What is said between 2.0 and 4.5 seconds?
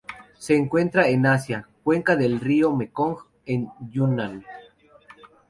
del río Mekong en Yunnan.